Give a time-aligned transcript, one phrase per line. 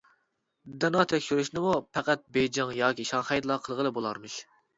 [0.85, 4.41] دنا تەكشۈرۈشنىمۇ پەقەت بېيجىڭ ياكى شاڭخەيدىلا قىلغىلى بولارمىش.